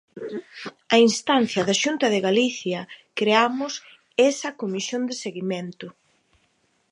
[0.93, 2.79] Á instancia da Xunta de Galicia
[3.19, 3.73] creamos
[4.29, 5.87] esa comisión de seguimento.